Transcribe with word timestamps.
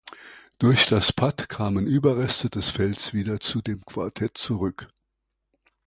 Durch 0.57 0.87
das 0.87 1.13
Patt 1.13 1.47
kamen 1.47 1.85
Überreste 1.85 2.49
des 2.49 2.71
Felds 2.71 3.13
wieder 3.13 3.39
zu 3.39 3.61
dem 3.61 3.85
Quartett 3.85 4.35
zurück. 4.35 4.87